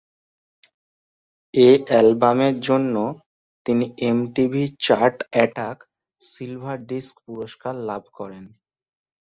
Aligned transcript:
এ 1.53 1.69
অ্যালবামের 1.87 2.55
জন্য 2.59 2.95
তিনি 3.65 3.85
MTV 4.09 4.63
chart 4.85 5.17
attack 5.31 5.77
silver 6.21 6.77
disc 6.89 7.15
পুরস্কার 7.25 7.73
লাভ 7.89 8.03
করেন। 8.17 8.43